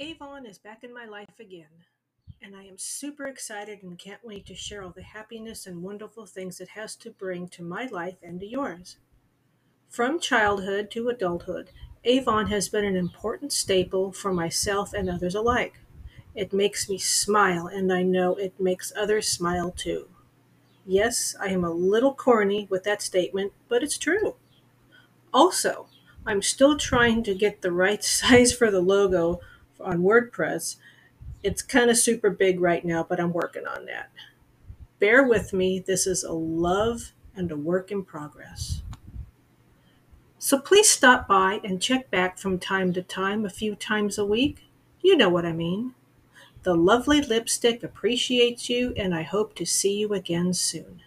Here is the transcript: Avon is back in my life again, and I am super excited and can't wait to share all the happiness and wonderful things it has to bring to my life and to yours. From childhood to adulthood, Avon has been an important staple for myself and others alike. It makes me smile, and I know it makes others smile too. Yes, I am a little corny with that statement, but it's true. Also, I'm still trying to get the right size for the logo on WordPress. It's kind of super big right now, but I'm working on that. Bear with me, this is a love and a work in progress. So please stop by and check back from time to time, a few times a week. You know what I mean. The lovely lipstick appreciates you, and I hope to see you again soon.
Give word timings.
Avon 0.00 0.46
is 0.46 0.56
back 0.56 0.82
in 0.82 0.94
my 0.94 1.04
life 1.04 1.38
again, 1.38 1.84
and 2.40 2.56
I 2.56 2.62
am 2.62 2.78
super 2.78 3.26
excited 3.26 3.82
and 3.82 3.98
can't 3.98 4.24
wait 4.24 4.46
to 4.46 4.54
share 4.54 4.82
all 4.82 4.94
the 4.96 5.02
happiness 5.02 5.66
and 5.66 5.82
wonderful 5.82 6.24
things 6.24 6.58
it 6.58 6.70
has 6.70 6.96
to 6.96 7.10
bring 7.10 7.48
to 7.48 7.62
my 7.62 7.84
life 7.84 8.16
and 8.22 8.40
to 8.40 8.46
yours. 8.46 8.96
From 9.90 10.18
childhood 10.18 10.90
to 10.92 11.10
adulthood, 11.10 11.68
Avon 12.04 12.46
has 12.46 12.70
been 12.70 12.86
an 12.86 12.96
important 12.96 13.52
staple 13.52 14.10
for 14.10 14.32
myself 14.32 14.94
and 14.94 15.10
others 15.10 15.34
alike. 15.34 15.80
It 16.34 16.54
makes 16.54 16.88
me 16.88 16.96
smile, 16.96 17.66
and 17.66 17.92
I 17.92 18.02
know 18.02 18.36
it 18.36 18.58
makes 18.58 18.94
others 18.96 19.28
smile 19.28 19.70
too. 19.70 20.08
Yes, 20.86 21.36
I 21.38 21.48
am 21.48 21.62
a 21.62 21.70
little 21.70 22.14
corny 22.14 22.66
with 22.70 22.84
that 22.84 23.02
statement, 23.02 23.52
but 23.68 23.82
it's 23.82 23.98
true. 23.98 24.36
Also, 25.34 25.88
I'm 26.24 26.40
still 26.40 26.78
trying 26.78 27.22
to 27.24 27.34
get 27.34 27.60
the 27.60 27.70
right 27.70 28.02
size 28.16 28.54
for 28.54 28.70
the 28.70 28.80
logo 28.80 29.40
on 29.82 30.02
WordPress. 30.02 30.76
It's 31.42 31.62
kind 31.62 31.90
of 31.90 31.96
super 31.96 32.30
big 32.30 32.60
right 32.60 32.84
now, 32.84 33.04
but 33.08 33.20
I'm 33.20 33.32
working 33.32 33.66
on 33.66 33.86
that. 33.86 34.10
Bear 34.98 35.24
with 35.24 35.52
me, 35.52 35.78
this 35.78 36.06
is 36.06 36.22
a 36.22 36.32
love 36.32 37.12
and 37.34 37.50
a 37.50 37.56
work 37.56 37.90
in 37.90 38.04
progress. 38.04 38.82
So 40.38 40.58
please 40.58 40.88
stop 40.88 41.28
by 41.28 41.60
and 41.64 41.82
check 41.82 42.10
back 42.10 42.38
from 42.38 42.58
time 42.58 42.92
to 42.94 43.02
time, 43.02 43.44
a 43.44 43.50
few 43.50 43.74
times 43.74 44.18
a 44.18 44.24
week. 44.24 44.64
You 45.02 45.16
know 45.16 45.28
what 45.28 45.46
I 45.46 45.52
mean. 45.52 45.94
The 46.62 46.74
lovely 46.74 47.22
lipstick 47.22 47.82
appreciates 47.82 48.68
you, 48.68 48.92
and 48.96 49.14
I 49.14 49.22
hope 49.22 49.54
to 49.56 49.66
see 49.66 49.96
you 49.96 50.12
again 50.12 50.52
soon. 50.52 51.02